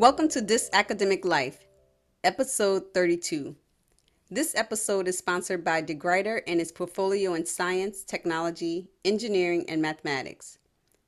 [0.00, 1.66] Welcome to This Academic Life,
[2.24, 3.54] episode 32.
[4.30, 10.56] This episode is sponsored by DeGruyter and its portfolio in science, technology, engineering, and mathematics.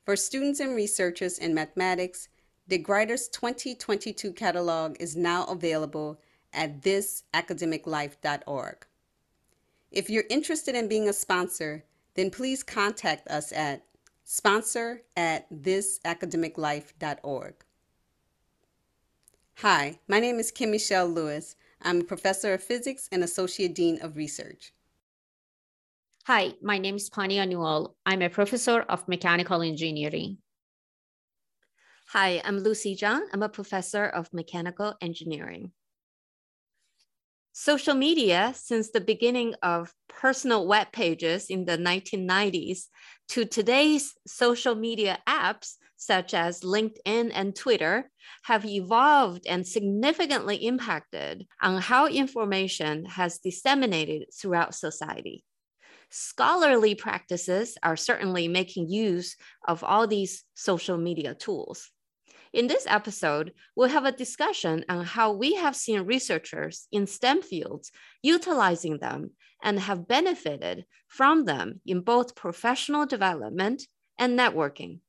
[0.05, 2.29] For students and researchers in mathematics,
[2.69, 6.21] DeGruyter's 2022 catalog is now available
[6.53, 8.87] at thisacademiclife.org.
[9.91, 13.87] If you're interested in being a sponsor, then please contact us at
[14.23, 17.55] sponsor at thisacademiclife.org.
[19.59, 21.55] Hi, my name is Kim Michelle Lewis.
[21.81, 24.73] I'm a professor of physics and associate dean of research.
[26.27, 27.95] Hi, my name is Pania Newell.
[28.05, 30.39] I'm a professor of mechanical engineering.
[32.09, 33.23] Hi, I'm Lucy Zhang.
[33.33, 35.71] I'm a professor of mechanical engineering.
[37.53, 42.87] Social media, since the beginning of personal web pages in the 1990s
[43.29, 48.11] to today's social media apps such as LinkedIn and Twitter,
[48.43, 55.45] have evolved and significantly impacted on how information has disseminated throughout society.
[56.11, 59.37] Scholarly practices are certainly making use
[59.69, 61.92] of all these social media tools.
[62.53, 67.41] In this episode, we'll have a discussion on how we have seen researchers in STEM
[67.41, 67.91] fields
[68.23, 69.31] utilizing them
[69.63, 73.87] and have benefited from them in both professional development
[74.19, 75.01] and networking.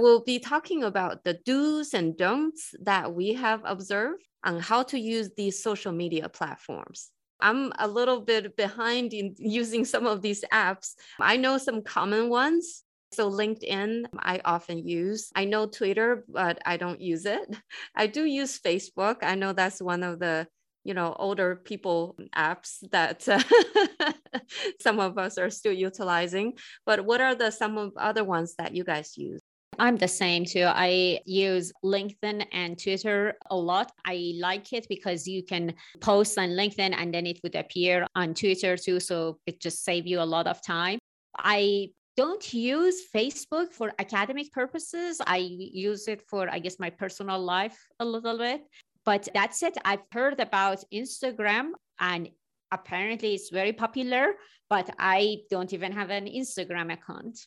[0.00, 4.98] We'll be talking about the do's and don'ts that we have observed on how to
[4.98, 7.10] use these social media platforms.
[7.40, 10.94] I'm a little bit behind in using some of these apps.
[11.20, 12.83] I know some common ones
[13.14, 15.30] so LinkedIn, I often use.
[15.34, 17.40] I know Twitter, but I don't use it.
[17.94, 19.18] I do use Facebook.
[19.22, 20.46] I know that's one of the
[20.84, 23.40] you know older people apps that uh,
[24.80, 26.54] some of us are still utilizing.
[26.86, 29.40] But what are the some of other ones that you guys use?
[29.78, 30.66] I'm the same too.
[30.66, 33.90] I use LinkedIn and Twitter a lot.
[34.04, 38.34] I like it because you can post on LinkedIn and then it would appear on
[38.34, 39.00] Twitter too.
[39.00, 40.98] So it just saves you a lot of time.
[41.36, 45.20] I don't use Facebook for academic purposes.
[45.26, 48.62] I use it for, I guess, my personal life a little bit.
[49.04, 49.76] But that's it.
[49.84, 52.30] I've heard about Instagram and
[52.72, 54.34] apparently it's very popular,
[54.70, 57.46] but I don't even have an Instagram account.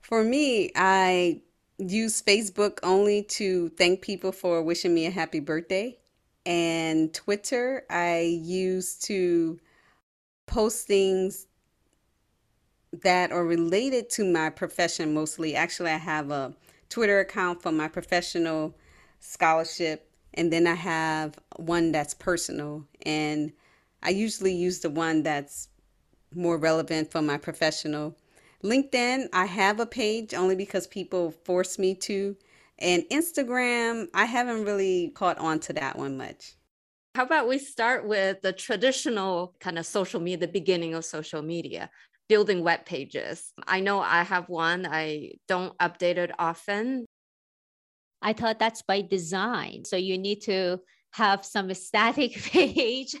[0.00, 1.42] For me, I
[1.78, 5.98] use Facebook only to thank people for wishing me a happy birthday.
[6.44, 9.58] And Twitter, I use to
[10.46, 11.46] post things
[12.92, 15.54] that are related to my profession mostly.
[15.54, 16.54] Actually, I have a
[16.88, 18.76] Twitter account for my professional
[19.20, 22.86] scholarship, and then I have one that's personal.
[23.06, 23.52] And
[24.02, 25.68] I usually use the one that's
[26.34, 28.16] more relevant for my professional.
[28.62, 32.36] LinkedIn, I have a page only because people force me to.
[32.78, 36.54] And Instagram, I haven't really caught on to that one much.
[37.14, 41.42] How about we start with the traditional kind of social media, the beginning of social
[41.42, 41.90] media?
[42.32, 43.52] Building web pages.
[43.66, 47.04] I know I have one, I don't update it often.
[48.22, 49.84] I thought that's by design.
[49.84, 50.80] So you need to
[51.12, 53.14] have some static page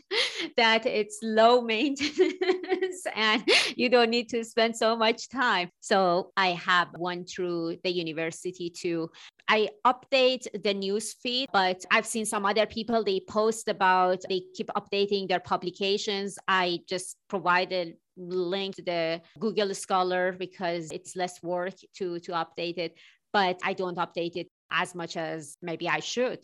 [0.56, 3.42] that it's low maintenance and
[3.76, 5.68] you don't need to spend so much time.
[5.80, 9.10] So I have one through the university too.
[9.46, 14.44] I update the news feed, but I've seen some other people they post about they
[14.54, 16.38] keep updating their publications.
[16.48, 22.78] I just provided link to the Google Scholar because it's less work to to update
[22.78, 22.96] it,
[23.32, 26.40] but I don't update it as much as maybe I should.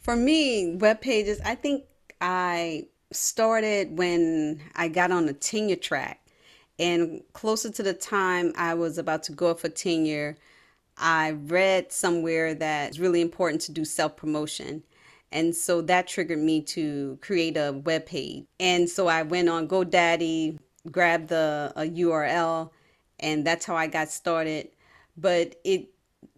[0.00, 1.84] For me, web pages, I think
[2.20, 6.20] I started when I got on the tenure track.
[6.78, 10.36] And closer to the time I was about to go for tenure,
[10.96, 14.84] I read somewhere that it's really important to do self promotion.
[15.30, 18.44] And so that triggered me to create a web page.
[18.58, 20.58] And so I went on GoDaddy,
[20.90, 22.70] grabbed the URL,
[23.20, 24.68] and that's how I got started.
[25.16, 25.88] But it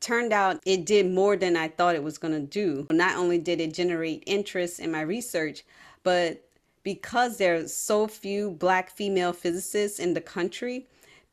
[0.00, 2.86] turned out it did more than I thought it was going to do.
[2.90, 5.64] Not only did it generate interest in my research,
[6.02, 6.42] but
[6.82, 10.86] because there's so few black female physicists in the country,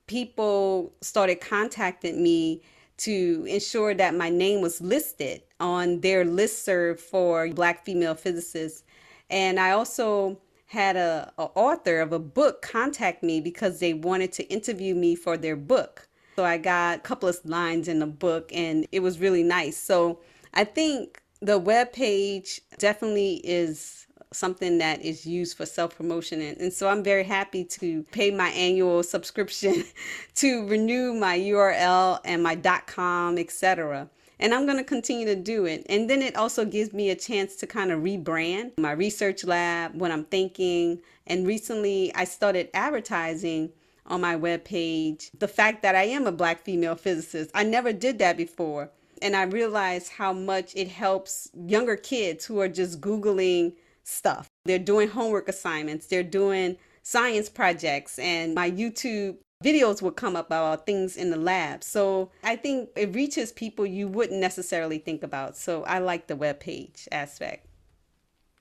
[0.08, 2.62] people started contacting me
[2.98, 8.84] to ensure that my name was listed on their list serve for black female physicists.
[9.30, 10.38] And I also
[10.68, 15.16] had a, a author of a book contact me because they wanted to interview me
[15.16, 16.08] for their book.
[16.36, 19.78] So I got a couple of lines in the book and it was really nice.
[19.78, 20.20] So
[20.54, 26.42] I think the web page definitely is something that is used for self promotion.
[26.42, 29.86] And, and, so I'm very happy to pay my annual subscription
[30.36, 32.56] to renew my URL and my
[32.86, 34.10] .com, etc.
[34.40, 35.86] and I'm going to continue to do it.
[35.90, 39.96] And then it also gives me a chance to kind of rebrand my research lab,
[39.96, 41.02] what I'm thinking.
[41.26, 43.72] And recently I started advertising
[44.06, 47.52] on my webpage the fact that I am a black female physicist.
[47.54, 48.92] I never did that before.
[49.22, 53.74] And I realized how much it helps younger kids who are just Googling
[54.04, 54.48] stuff.
[54.66, 60.48] They're doing homework assignments, they're doing science projects, and my YouTube videos would come up
[60.48, 61.84] about things in the lab.
[61.84, 65.58] So I think it reaches people you wouldn't necessarily think about.
[65.58, 67.68] So I like the web page aspect.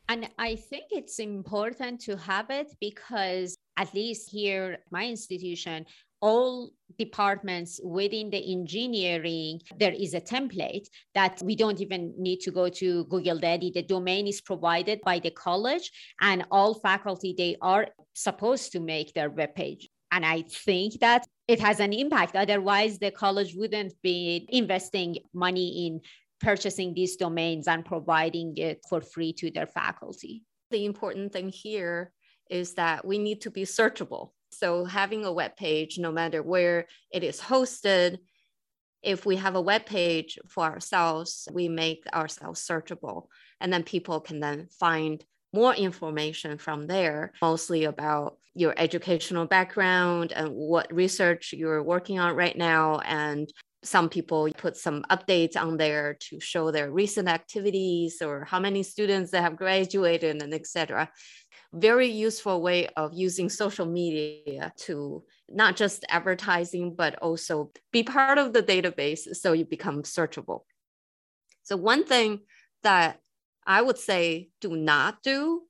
[0.09, 5.85] And I think it's important to have it because at least here my institution,
[6.23, 12.51] all departments within the engineering, there is a template that we don't even need to
[12.51, 13.71] go to Google Daddy.
[13.75, 15.91] The domain is provided by the college,
[16.21, 19.91] and all faculty they are supposed to make their web page.
[20.13, 22.37] And I think that it has an impact.
[22.37, 26.01] Otherwise, the college wouldn't be investing money in
[26.41, 30.43] purchasing these domains and providing it for free to their faculty.
[30.71, 32.13] The important thing here
[32.51, 34.31] is that we need to be searchable.
[34.51, 38.19] So having a web page, no matter where it is hosted,
[39.03, 43.27] if we have a web page for ourselves, we make ourselves searchable.
[43.61, 50.33] And then people can then find more information from there, mostly about your educational background
[50.33, 53.01] and what research you're working on right now.
[53.05, 58.59] And some people put some updates on there to show their recent activities or how
[58.59, 61.11] many students that have graduated and etc.
[61.75, 68.39] Very useful way of using social media to not just advertising, but also be part
[68.39, 70.61] of the database so you become searchable.
[71.63, 72.41] So one thing
[72.83, 73.21] that
[73.67, 75.63] I would say do not do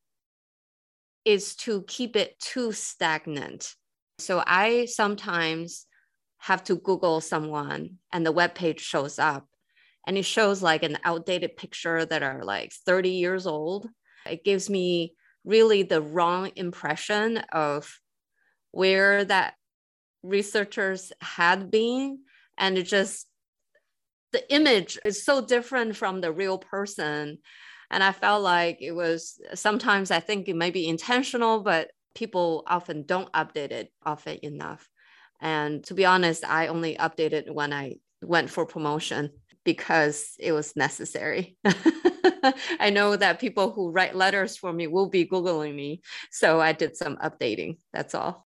[1.26, 3.74] is to keep it too stagnant.
[4.18, 5.86] So I sometimes
[6.38, 9.46] have to Google someone and the web page shows up
[10.06, 13.88] and it shows like an outdated picture that are like 30 years old.
[14.24, 15.14] It gives me
[15.44, 17.92] really the wrong impression of
[18.70, 19.54] where that
[20.22, 22.20] researchers had been
[22.56, 23.26] and it just
[24.32, 27.38] the image is so different from the real person
[27.90, 32.64] and I felt like it was sometimes I think it may be intentional, but people
[32.66, 34.88] often don't update it often enough.
[35.40, 39.30] And to be honest, I only updated when I went for promotion
[39.64, 41.56] because it was necessary.
[42.80, 46.00] I know that people who write letters for me will be Googling me.
[46.30, 47.78] So I did some updating.
[47.92, 48.45] That's all.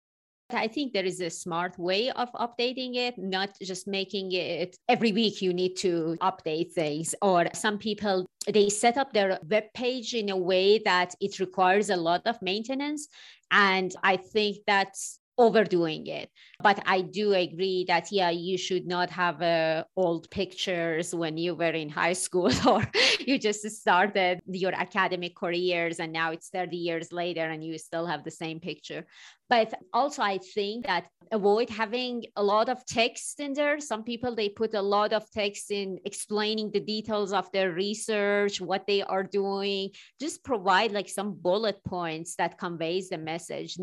[0.50, 5.12] I think there is a smart way of updating it, not just making it every
[5.12, 7.14] week you need to update things.
[7.20, 11.90] Or some people, they set up their web page in a way that it requires
[11.90, 13.08] a lot of maintenance.
[13.50, 16.30] And I think that's overdoing it.
[16.60, 21.54] But i do agree that yeah you should not have uh, old pictures when you
[21.54, 22.82] were in high school or
[23.20, 28.06] you just started your academic careers and now it's 30 years later and you still
[28.06, 29.06] have the same picture.
[29.48, 33.80] But also i think that avoid having a lot of text in there.
[33.80, 38.60] Some people they put a lot of text in explaining the details of their research
[38.60, 39.90] what they are doing.
[40.20, 43.76] Just provide like some bullet points that conveys the message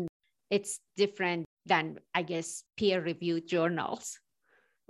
[0.50, 4.18] it's different than i guess peer reviewed journals.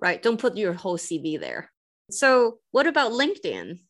[0.01, 1.71] Right don't put your whole cv there.
[2.11, 3.81] So what about linkedin?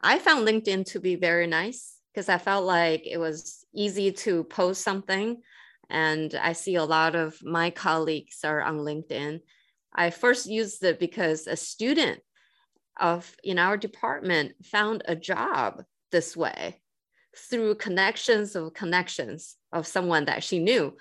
[0.00, 4.44] I found linkedin to be very nice because i felt like it was easy to
[4.44, 5.42] post something
[5.90, 9.40] and i see a lot of my colleagues are on linkedin.
[9.94, 12.20] I first used it because a student
[12.98, 16.80] of in our department found a job this way
[17.36, 20.96] through connections of connections of someone that she knew.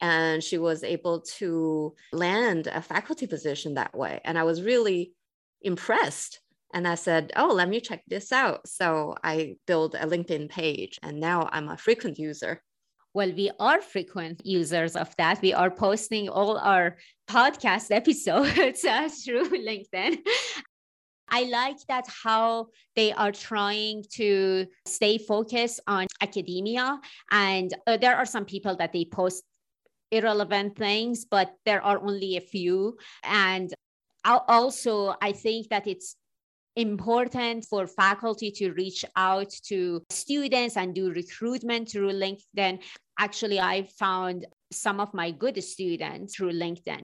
[0.00, 4.20] And she was able to land a faculty position that way.
[4.24, 5.12] And I was really
[5.60, 6.40] impressed.
[6.72, 8.68] And I said, Oh, let me check this out.
[8.68, 12.62] So I built a LinkedIn page and now I'm a frequent user.
[13.14, 15.40] Well, we are frequent users of that.
[15.40, 20.18] We are posting all our podcast episodes uh, through LinkedIn.
[21.30, 27.00] I like that how they are trying to stay focused on academia.
[27.30, 29.44] And uh, there are some people that they post
[30.10, 32.96] irrelevant things, but there are only a few.
[33.24, 33.72] And
[34.24, 36.16] also, I think that it's
[36.76, 42.80] important for faculty to reach out to students and do recruitment through LinkedIn.
[43.18, 47.00] Actually, I found some of my good students through LinkedIn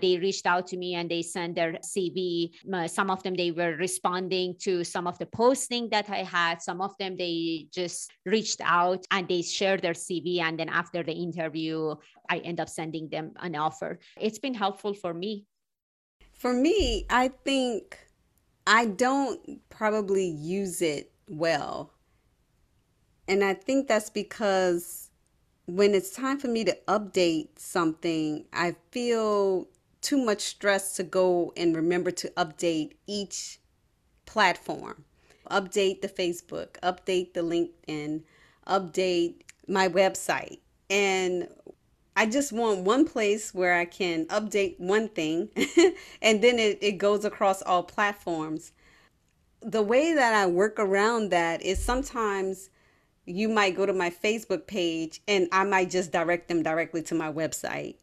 [0.00, 2.50] they reached out to me and they sent their cv
[2.86, 6.62] some of them they were responding to some of the posting that i had.
[6.62, 11.02] Some of them they just reached out and they shared their cv and then after
[11.02, 11.94] the interview
[12.28, 13.98] i end up sending them an offer.
[14.20, 15.46] It's been helpful for me.
[16.32, 17.98] For me i think
[18.66, 21.94] I don't probably use it well.
[23.26, 25.10] And I think that's because
[25.64, 29.68] when it's time for me to update something, I feel
[30.08, 33.58] too much stress to go and remember to update each
[34.24, 35.04] platform.
[35.50, 38.22] Update the Facebook, update the LinkedIn,
[38.66, 40.60] update my website.
[40.88, 41.48] And
[42.16, 45.50] I just want one place where I can update one thing
[46.22, 48.72] and then it, it goes across all platforms.
[49.60, 52.70] The way that I work around that is sometimes
[53.26, 57.14] you might go to my Facebook page and I might just direct them directly to
[57.14, 57.96] my website.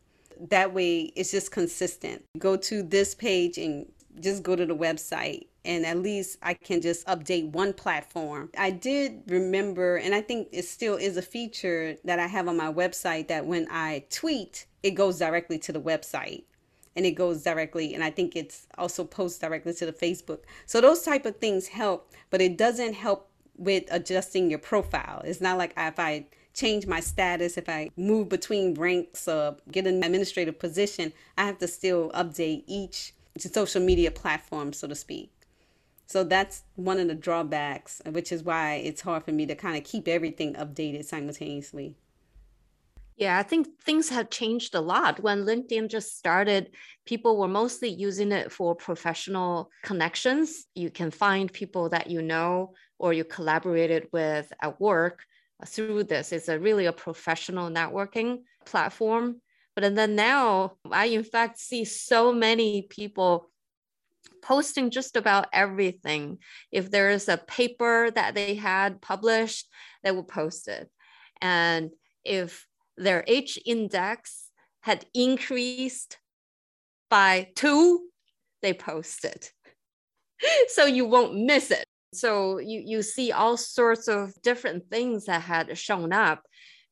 [0.50, 2.24] That way it's just consistent.
[2.38, 6.80] Go to this page and just go to the website and at least I can
[6.80, 8.52] just update one platform.
[8.58, 12.56] I did remember, and I think it still is a feature that I have on
[12.56, 16.44] my website that when I tweet, it goes directly to the website
[16.96, 20.80] and it goes directly and i think it's also posts directly to the facebook so
[20.80, 25.58] those type of things help but it doesn't help with adjusting your profile it's not
[25.58, 30.58] like if i change my status if i move between ranks or get an administrative
[30.58, 35.36] position i have to still update each social media platform so to speak
[36.08, 39.76] so that's one of the drawbacks, which is why it's hard for me to kind
[39.78, 41.96] of keep everything updated simultaneously.
[43.18, 45.22] Yeah, I think things have changed a lot.
[45.22, 46.72] When LinkedIn just started,
[47.06, 50.68] people were mostly using it for professional connections.
[50.76, 55.26] You can find people that you know or you collaborated with at work
[55.66, 56.32] through this.
[56.32, 59.42] It's a really a professional networking platform.
[59.76, 63.50] But then now, I in fact see so many people
[64.42, 66.38] posting just about everything.
[66.72, 69.68] If there is a paper that they had published,
[70.04, 70.90] they will post it.
[71.42, 71.92] And
[72.24, 74.50] if their H index
[74.82, 76.18] had increased
[77.10, 78.08] by two,
[78.62, 79.52] they post it.
[80.70, 81.86] so you won't miss it.
[82.16, 86.44] So you, you see all sorts of different things that had shown up.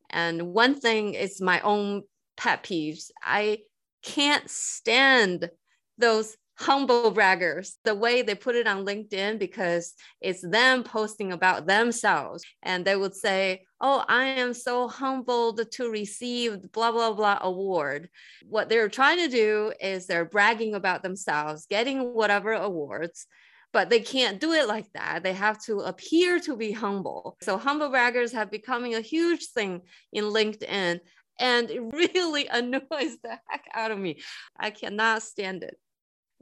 [0.10, 2.04] And one thing is my own
[2.38, 3.12] pet peeves.
[3.22, 3.60] I
[4.04, 5.50] can't stand
[5.98, 11.66] those humble braggers the way they put it on linkedin because it's them posting about
[11.66, 17.40] themselves and they would say oh i am so humbled to receive blah blah blah
[17.42, 18.08] award
[18.46, 23.26] what they're trying to do is they're bragging about themselves getting whatever awards
[23.74, 25.24] but they can't do it like that.
[25.24, 27.38] They have to appear to be humble.
[27.42, 29.82] So humble braggers have becoming a huge thing
[30.14, 31.00] in linkedin
[31.40, 34.22] and it really annoys the heck out of me.
[34.58, 35.78] I cannot stand it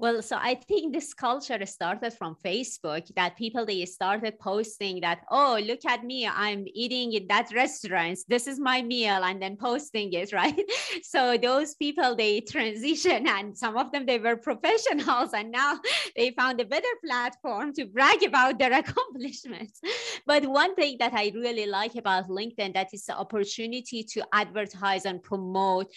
[0.01, 5.19] well, so I think this culture started from Facebook that people they started posting that,
[5.29, 8.17] oh, look at me, I'm eating in that restaurant.
[8.27, 10.59] This is my meal, and then posting it, right?
[11.03, 15.79] So those people they transition, and some of them they were professionals, and now
[16.15, 19.79] they found a better platform to brag about their accomplishments.
[20.25, 25.05] But one thing that I really like about LinkedIn that is the opportunity to advertise
[25.05, 25.93] and promote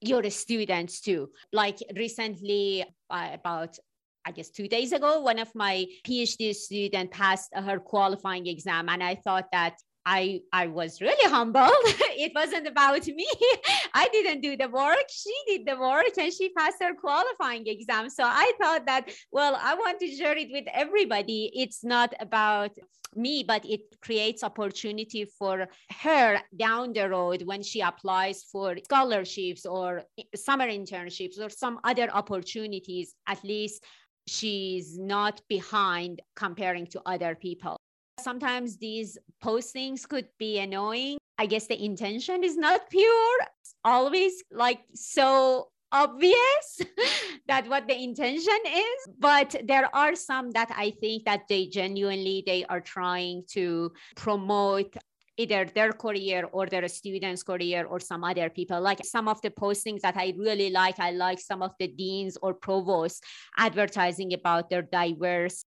[0.00, 1.30] your students too.
[1.52, 3.78] Like recently, uh, about
[4.24, 9.02] I guess two days ago, one of my PhD student passed her qualifying exam, and
[9.02, 9.76] I thought that
[10.06, 11.72] I I was really humbled.
[12.16, 13.28] it wasn't about me.
[13.94, 15.06] I didn't do the work.
[15.10, 18.08] She did the work and she passed her qualifying exam.
[18.08, 21.50] So I thought that, well, I want to share it with everybody.
[21.52, 22.70] It's not about
[23.16, 25.66] me, but it creates opportunity for
[26.00, 30.04] her down the road when she applies for scholarships or
[30.36, 33.14] summer internships or some other opportunities.
[33.26, 33.82] At least
[34.28, 37.80] she's not behind comparing to other people.
[38.26, 41.16] Sometimes these postings could be annoying.
[41.38, 43.38] I guess the intention is not pure.
[43.60, 46.66] It's always like so obvious
[47.46, 52.42] that what the intention is but there are some that i think that they genuinely
[52.44, 54.96] they are trying to promote
[55.36, 59.50] either their career or their students career or some other people like some of the
[59.50, 63.20] postings that i really like i like some of the deans or provosts
[63.56, 65.64] advertising about their diverse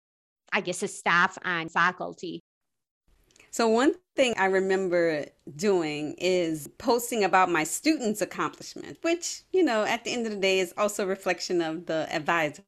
[0.52, 2.44] I guess, staff and faculty.
[3.58, 9.84] So, one thing I remember doing is posting about my students' accomplishments, which, you know,
[9.84, 12.62] at the end of the day is also reflection of the advisor.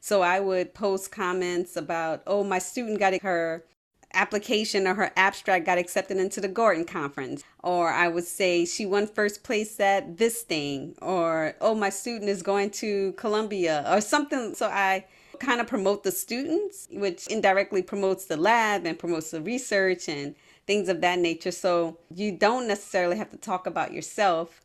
[0.00, 3.66] So, I would post comments about, oh, my student got her
[4.14, 7.44] application or her abstract got accepted into the Gordon conference.
[7.62, 10.94] Or I would say she won first place at this thing.
[11.02, 14.54] Or, oh, my student is going to Columbia or something.
[14.54, 15.04] So, I
[15.40, 20.34] kind of promote the students, which indirectly promotes the lab and promotes the research and
[20.66, 21.50] things of that nature.
[21.50, 24.64] So you don't necessarily have to talk about yourself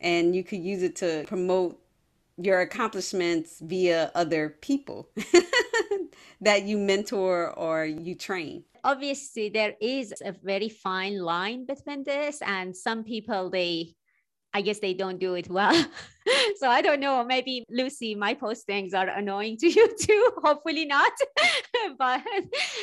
[0.00, 1.78] and you could use it to promote
[2.36, 5.08] your accomplishments via other people.
[6.42, 8.64] that you mentor or you train?
[8.84, 13.94] Obviously, there is a very fine line between this, and some people they
[14.54, 15.74] I guess they don't do it well.
[16.56, 17.24] so I don't know.
[17.24, 20.32] Maybe Lucy, my postings are annoying to you too.
[20.38, 21.12] Hopefully not.
[21.98, 22.22] but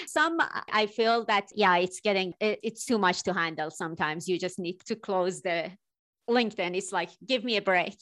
[0.07, 0.37] some
[0.71, 3.69] I feel that yeah, it's getting it, it's too much to handle.
[3.69, 5.71] Sometimes you just need to close the
[6.29, 6.75] LinkedIn.
[6.75, 7.97] It's like give me a break.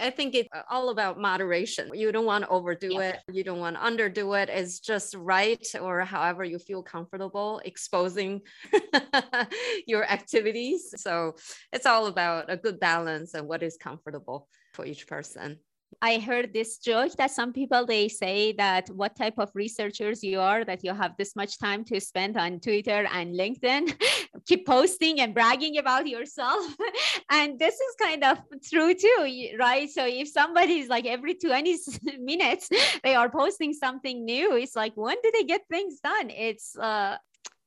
[0.00, 1.90] I think it's uh, all about moderation.
[1.94, 3.00] You don't want to overdo yeah.
[3.00, 3.20] it.
[3.32, 4.48] You don't want to underdo it.
[4.48, 8.42] It's just right or however you feel comfortable exposing
[9.86, 10.94] your activities.
[10.96, 11.36] So
[11.72, 15.58] it's all about a good balance and what is comfortable for each person.
[16.02, 20.40] I heard this joke that some people they say that what type of researchers you
[20.40, 23.94] are that you have this much time to spend on Twitter and LinkedIn,
[24.46, 26.64] keep posting and bragging about yourself.
[27.30, 29.90] and this is kind of true too, right?
[29.90, 31.76] So if somebody is like every 20
[32.18, 32.68] minutes
[33.02, 36.30] they are posting something new, it's like when do they get things done?
[36.30, 37.16] It's uh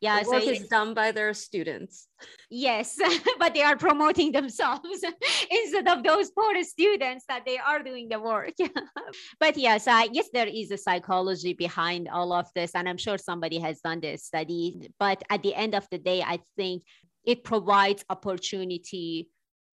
[0.01, 2.07] yeah the work so is done by their students.
[2.49, 2.97] Yes
[3.39, 5.03] but they are promoting themselves
[5.51, 8.53] instead of those poor students that they are doing the work.
[9.39, 13.17] But yes i guess there is a psychology behind all of this and i'm sure
[13.17, 14.89] somebody has done this study.
[14.99, 16.83] But at the end of the day i think
[17.25, 19.29] it provides opportunity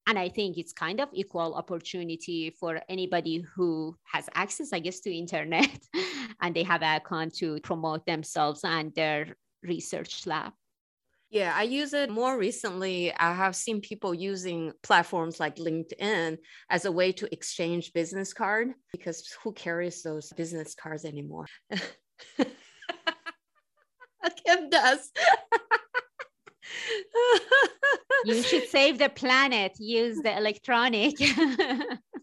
[0.07, 5.01] and i think it's kind of equal opportunity for anybody who has access i guess
[5.01, 5.79] to internet
[6.43, 10.53] and they have an account to promote themselves and their research lab.
[11.31, 13.13] Yeah, I use it more recently.
[13.13, 16.39] I have seen people using platforms like LinkedIn
[16.71, 21.47] as a way to exchange business card because who carries those business cards anymore?
[24.47, 25.11] Kim does.
[28.25, 29.73] you should save the planet.
[29.81, 31.17] Use the electronic.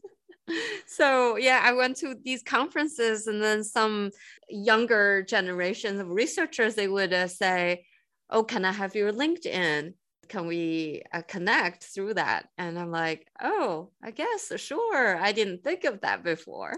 [0.88, 4.12] so yeah i went to these conferences and then some
[4.50, 7.84] younger generations of researchers they would uh, say
[8.30, 9.94] oh can i have your linkedin?
[10.30, 12.48] Can we uh, connect through that?
[12.58, 15.18] And i'm like oh i guess sure.
[15.18, 16.74] I didn't think of that before.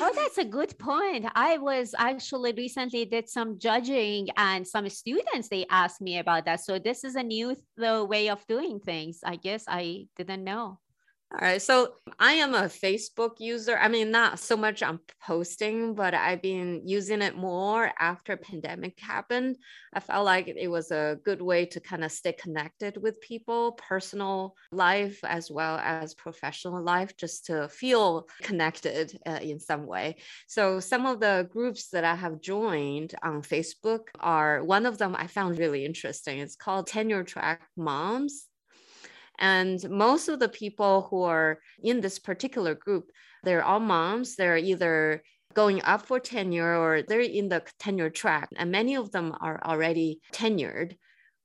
[0.00, 1.26] Oh that's a good point.
[1.34, 6.60] I was actually recently did some judging and some students they asked me about that.
[6.60, 9.18] So this is a new the way of doing things.
[9.24, 10.78] I guess i didn't know
[11.30, 11.60] all right.
[11.60, 13.76] So I am a Facebook user.
[13.76, 18.98] I mean, not so much on posting, but I've been using it more after pandemic
[18.98, 19.58] happened.
[19.92, 23.72] I felt like it was a good way to kind of stay connected with people,
[23.72, 30.16] personal life as well as professional life, just to feel connected uh, in some way.
[30.46, 35.14] So some of the groups that I have joined on Facebook are one of them
[35.14, 36.38] I found really interesting.
[36.38, 38.47] It's called Tenure Track Moms
[39.38, 43.10] and most of the people who are in this particular group,
[43.44, 44.36] they're all moms.
[44.36, 45.22] They're either
[45.54, 48.48] going up for tenure or they're in the tenure track.
[48.56, 50.96] And many of them are already tenured.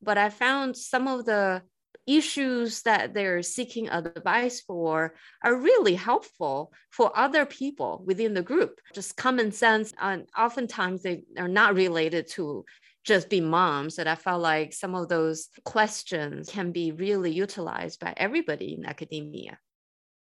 [0.02, 1.62] But I found some of the
[2.06, 8.80] issues that they're seeking advice for are really helpful for other people within the group.
[8.94, 12.66] Just common sense, and oftentimes they are not related to
[13.04, 18.00] just be moms that I felt like some of those questions can be really utilized
[18.00, 19.58] by everybody in academia.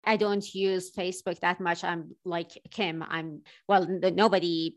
[0.04, 1.82] I don't use Facebook that much.
[1.82, 3.02] I'm like Kim.
[3.06, 4.76] I'm well, nobody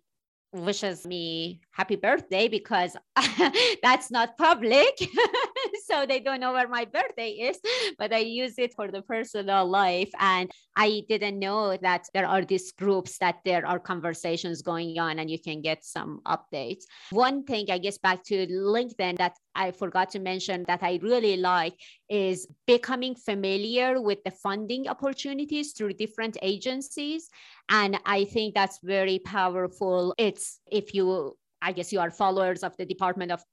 [0.51, 2.97] wishes me happy birthday because
[3.83, 4.99] that's not public
[5.89, 7.59] so they don't know where my birthday is
[7.99, 10.11] but i use it for the personal life.
[10.19, 15.19] And i didn't know that there are these groups that there are conversations going on
[15.19, 16.83] and you can get some updates.
[17.11, 21.37] One thing i guess back to linkedin that i forgot to mention that i really
[21.37, 21.75] like
[22.09, 27.29] is becoming familiar with the funding opportunities through different agencies.
[27.69, 30.15] And I think that's very powerful.
[30.17, 33.43] It's if you I guess you are followers of the Department of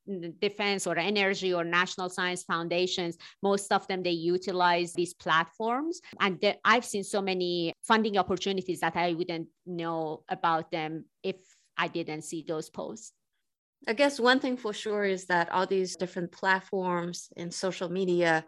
[0.40, 3.16] Defense or Energy or National Science Foundations.
[3.42, 6.00] Most of them, they utilize these platforms.
[6.20, 11.36] And I've seen so many funding opportunities that I wouldn't know about them if
[11.76, 13.12] I didn't see those posts.
[13.86, 18.44] I guess one thing for sure is that all these different platforms and social media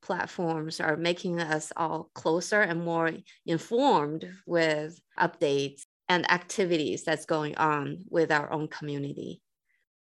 [0.00, 3.10] platforms are making us all closer and more
[3.44, 9.40] informed with updates and activities that's going on with our own community.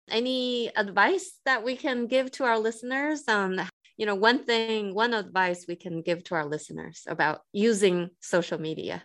[0.08, 3.60] Any advice that we can give to our listeners on,
[3.96, 8.60] you know, one thing, one advice we can give to our listeners about using social
[8.60, 9.02] media?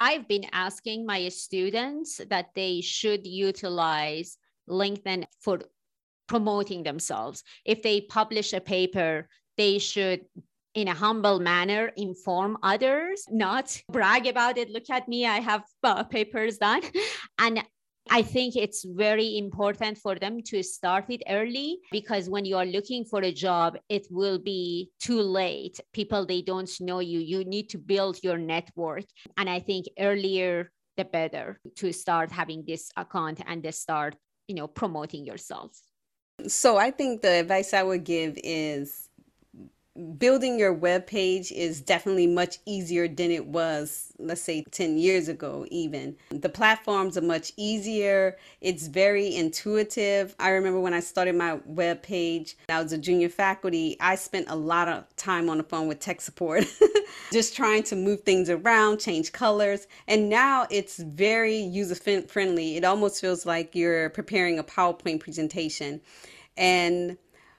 [0.00, 5.60] I've been asking my students that they should utilize LinkedIn for
[6.26, 7.42] promoting themselves.
[7.64, 10.24] If they publish a paper they should
[10.74, 15.62] in a humble manner inform others not brag about it look at me i have
[15.82, 16.82] uh, papers done
[17.38, 17.62] and
[18.10, 22.66] I think it's very important for them to start it early because when you are
[22.66, 25.80] looking for a job, it will be too late.
[25.94, 27.18] People, they don't know you.
[27.18, 29.04] You need to build your network.
[29.38, 34.16] And I think earlier, the better to start having this account and to start,
[34.48, 35.72] you know, promoting yourself.
[36.46, 39.08] So I think the advice I would give is
[40.18, 45.28] building your web page is definitely much easier than it was let's say 10 years
[45.28, 46.16] ago even.
[46.30, 48.36] The platforms are much easier.
[48.60, 50.34] It's very intuitive.
[50.38, 54.46] I remember when i started my web page i was a junior faculty i spent
[54.48, 56.64] a lot of time on the phone with tech support
[57.32, 59.86] just trying to move things around change colors.
[60.08, 66.00] And now it's very user friendly it almost feels like you're preparing a powerpoint presentation.
[66.56, 67.16] And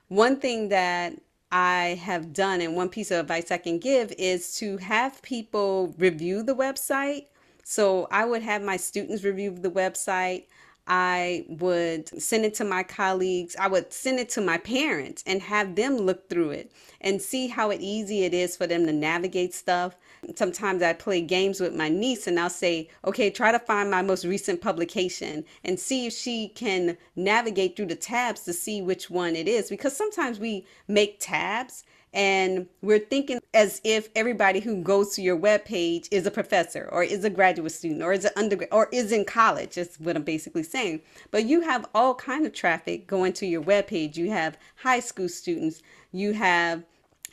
[0.08, 1.20] one thing that
[1.56, 5.96] I have done, and one piece of advice I can give is to have people
[5.98, 7.28] review the website.
[7.64, 10.48] So I would have my students review the website.
[10.86, 13.56] I would send it to my colleagues.
[13.58, 17.48] I would send it to my parents and have them look through it and see
[17.48, 19.96] how easy it is for them to navigate stuff.
[20.36, 24.02] Sometimes I play games with my niece and I'll say, okay, try to find my
[24.02, 29.10] most recent publication and see if she can navigate through the tabs to see which
[29.10, 29.70] one it is.
[29.70, 31.84] Because sometimes we make tabs
[32.16, 37.04] and we're thinking as if everybody who goes to your webpage is a professor or
[37.04, 40.24] is a graduate student or is an undergrad or is in college is what i'm
[40.24, 41.02] basically saying.
[41.30, 44.16] But you have all kind of traffic going to your webpage.
[44.16, 45.82] You have high school students.
[46.14, 46.86] You have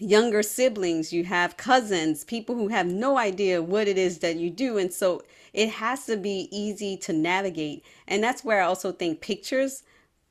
[0.02, 4.50] younger siblings you have cousins people who have no idea what it is that you
[4.50, 8.90] do and so it has to be easy to navigate and that's where i also
[8.92, 9.82] think pictures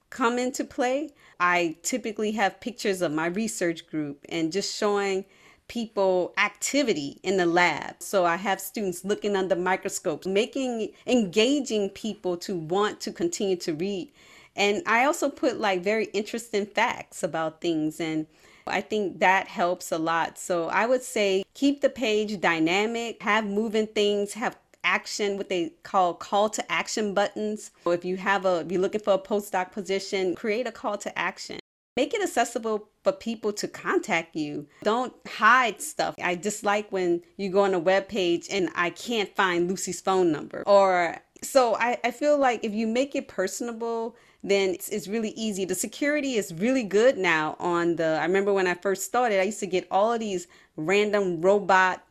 [0.09, 1.09] come into play
[1.41, 5.25] I typically have pictures of my research group and just showing
[5.67, 7.95] people activity in the lab.
[7.97, 13.73] So I have students looking under microscopes, making engaging people to want to continue to
[13.73, 14.11] read.
[14.55, 18.27] And I also put like very interesting facts about things and
[18.67, 20.37] I think that helps a lot.
[20.37, 25.73] So I would say keep the page dynamic, have moving things, have action, what they
[25.83, 27.71] call call to action buttons.
[27.83, 30.97] So if you have a, if you're looking for a postdoc position, create a call
[30.99, 31.59] to action.
[31.97, 34.67] Make it accessible for people to contact you.
[34.83, 36.15] Don't hide stuff.
[36.23, 40.31] I dislike when you go on a web page and I can't find Lucy's phone
[40.31, 40.63] number.
[40.65, 45.29] Or so I, I feel like if you make it personable, then it's, it's really
[45.29, 45.65] easy.
[45.65, 49.43] The security is really good now on the I remember when I first started, I
[49.43, 52.03] used to get all of these random robot